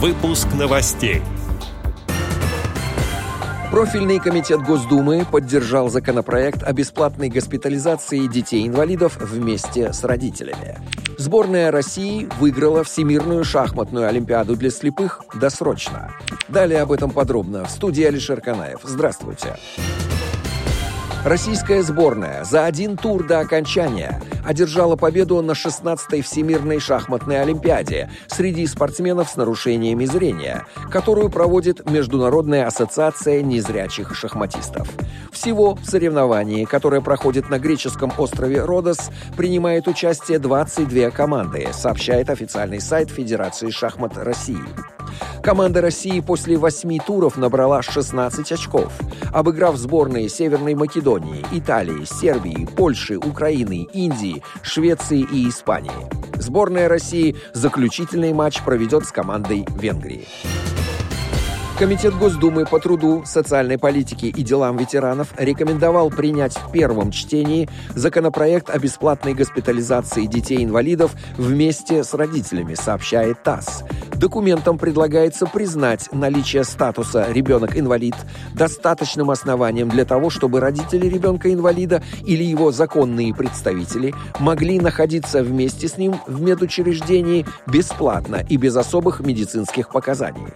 Выпуск 0.00 0.46
новостей. 0.56 1.22
Профильный 3.72 4.20
комитет 4.20 4.62
Госдумы 4.62 5.26
поддержал 5.28 5.88
законопроект 5.88 6.62
о 6.62 6.72
бесплатной 6.72 7.28
госпитализации 7.28 8.28
детей-инвалидов 8.28 9.16
вместе 9.20 9.92
с 9.92 10.04
родителями. 10.04 10.78
Сборная 11.18 11.72
России 11.72 12.28
выиграла 12.38 12.84
Всемирную 12.84 13.42
шахматную 13.42 14.06
олимпиаду 14.06 14.54
для 14.54 14.70
слепых 14.70 15.20
досрочно. 15.34 16.12
Далее 16.46 16.82
об 16.82 16.92
этом 16.92 17.10
подробно 17.10 17.64
в 17.64 17.70
студии 17.70 18.04
Алишер 18.04 18.40
Канаев. 18.40 18.78
Здравствуйте. 18.84 19.56
Российская 21.28 21.82
сборная 21.82 22.42
за 22.44 22.64
один 22.64 22.96
тур 22.96 23.26
до 23.26 23.40
окончания 23.40 24.18
одержала 24.46 24.96
победу 24.96 25.42
на 25.42 25.50
16-й 25.50 26.22
Всемирной 26.22 26.80
шахматной 26.80 27.42
олимпиаде 27.42 28.10
среди 28.28 28.66
спортсменов 28.66 29.28
с 29.28 29.36
нарушениями 29.36 30.06
зрения, 30.06 30.64
которую 30.90 31.28
проводит 31.28 31.84
Международная 31.90 32.66
ассоциация 32.66 33.42
незрячих 33.42 34.16
шахматистов. 34.16 34.88
Всего 35.30 35.74
в 35.74 35.84
соревновании, 35.84 36.64
которое 36.64 37.02
проходит 37.02 37.50
на 37.50 37.58
греческом 37.58 38.10
острове 38.16 38.64
Родос, 38.64 39.10
принимает 39.36 39.86
участие 39.86 40.38
22 40.38 41.10
команды, 41.10 41.68
сообщает 41.74 42.30
официальный 42.30 42.80
сайт 42.80 43.10
Федерации 43.10 43.68
шахмат 43.68 44.16
России. 44.16 44.56
Команда 45.42 45.80
России 45.80 46.20
после 46.20 46.56
восьми 46.56 47.00
туров 47.04 47.36
набрала 47.36 47.82
16 47.82 48.52
очков, 48.52 48.92
обыграв 49.32 49.76
сборные 49.76 50.28
Северной 50.28 50.74
Македонии, 50.74 51.44
Италии, 51.52 52.04
Сербии, 52.04 52.66
Польши, 52.76 53.16
Украины, 53.16 53.86
Индии, 53.92 54.42
Швеции 54.62 55.20
и 55.20 55.48
Испании. 55.48 55.90
Сборная 56.34 56.88
России 56.88 57.36
заключительный 57.52 58.32
матч 58.32 58.62
проведет 58.62 59.06
с 59.06 59.12
командой 59.12 59.66
Венгрии. 59.80 60.26
Комитет 61.78 62.12
Госдумы 62.18 62.66
по 62.66 62.80
труду, 62.80 63.22
социальной 63.24 63.78
политике 63.78 64.26
и 64.26 64.42
делам 64.42 64.76
ветеранов 64.76 65.28
рекомендовал 65.38 66.10
принять 66.10 66.56
в 66.56 66.72
первом 66.72 67.12
чтении 67.12 67.68
законопроект 67.94 68.68
о 68.68 68.80
бесплатной 68.80 69.32
госпитализации 69.32 70.26
детей-инвалидов 70.26 71.12
вместе 71.36 72.02
с 72.02 72.14
родителями, 72.14 72.74
сообщает 72.74 73.44
ТАСС. 73.44 73.84
Документом 74.18 74.78
предлагается 74.78 75.46
признать 75.46 76.08
наличие 76.10 76.64
статуса 76.64 77.30
«ребенок-инвалид» 77.30 78.16
достаточным 78.52 79.30
основанием 79.30 79.88
для 79.88 80.04
того, 80.04 80.28
чтобы 80.28 80.58
родители 80.58 81.06
ребенка-инвалида 81.06 82.02
или 82.26 82.42
его 82.42 82.72
законные 82.72 83.32
представители 83.32 84.12
могли 84.40 84.80
находиться 84.80 85.44
вместе 85.44 85.86
с 85.86 85.98
ним 85.98 86.16
в 86.26 86.40
медучреждении 86.40 87.46
бесплатно 87.68 88.44
и 88.48 88.56
без 88.56 88.76
особых 88.76 89.20
медицинских 89.20 89.88
показаний. 89.90 90.48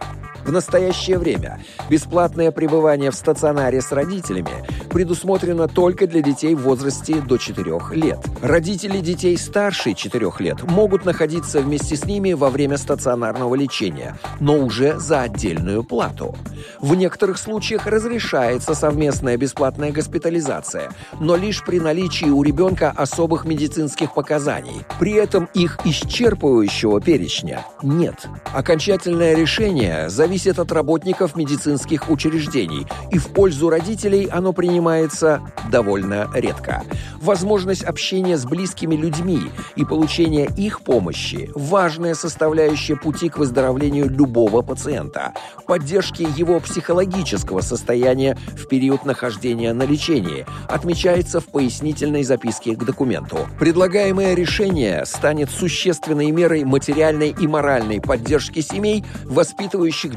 В 0.45 0.51
настоящее 0.51 1.19
время 1.19 1.61
бесплатное 1.89 2.51
пребывание 2.51 3.11
в 3.11 3.15
стационаре 3.15 3.81
с 3.81 3.93
родителями 3.93 4.53
предусмотрено 4.91 5.69
только 5.69 6.07
для 6.07 6.21
детей 6.21 6.55
в 6.55 6.62
возрасте 6.62 7.21
до 7.21 7.39
4 7.39 7.79
лет. 7.93 8.19
Родители 8.43 8.98
детей 8.98 9.39
старше 9.39 9.95
4 9.95 10.31
лет 10.41 10.63
могут 10.65 11.05
находиться 11.05 11.61
вместе 11.61 11.97
с 11.97 12.05
ними 12.05 12.33
во 12.33 12.51
время 12.51 12.77
стационарного 12.77 13.55
лечения, 13.55 14.19
но 14.41 14.59
уже 14.59 14.98
за 14.98 15.23
отдельную 15.23 15.85
плату. 15.85 16.35
В 16.81 16.95
некоторых 16.95 17.39
случаях 17.39 17.87
разрешается 17.87 18.75
совместная 18.75 19.37
бесплатная 19.37 19.93
госпитализация, 19.93 20.91
но 21.20 21.37
лишь 21.37 21.65
при 21.65 21.79
наличии 21.79 22.27
у 22.27 22.43
ребенка 22.43 22.93
особых 22.95 23.45
медицинских 23.45 24.13
показаний. 24.13 24.85
При 24.98 25.13
этом 25.13 25.48
их 25.55 25.79
исчерпывающего 25.85 27.01
перечня 27.01 27.65
нет. 27.83 28.27
Окончательное 28.53 29.37
решение 29.37 30.11
зависит 30.11 30.32
от 30.59 30.73
работников 30.73 31.37
медицинских 31.37 32.09
учреждений, 32.09 32.87
и 33.11 33.19
в 33.19 33.29
пользу 33.29 33.69
родителей 33.69 34.27
оно 34.27 34.53
принимается 34.53 35.43
довольно 35.71 36.31
редко. 36.35 36.83
Возможность 37.20 37.85
общения 37.85 38.39
с 38.39 38.45
близкими 38.45 38.97
людьми 38.97 39.42
и 39.77 39.85
получение 39.85 40.48
их 40.57 40.81
помощи– 40.81 41.51
важная 41.55 42.15
составляющая 42.15 42.97
пути 42.97 43.29
к 43.29 43.37
выздоровлению 43.37 44.09
любого 44.09 44.63
пациента, 44.63 45.35
поддержки 45.67 46.27
его 46.37 46.61
психологического 46.61 47.61
состояния 47.61 48.37
в 48.57 48.67
период 48.69 49.05
нахождения 49.05 49.73
на 49.75 49.83
лечении, 49.83 50.47
отмечается 50.69 51.41
в 51.41 51.47
пояснительной 51.47 52.25
записке 52.25 52.75
к 52.75 52.85
документу. 52.85 53.39
Предлагаемое 53.59 54.35
решение 54.35 55.05
станет 55.05 55.51
существенной 55.51 56.31
мерой 56.31 56.65
материальной 56.65 57.35
и 57.39 57.47
моральной 57.47 58.01
поддержки 58.01 58.61
семей, 58.61 59.05
воспитывающих 59.25 60.17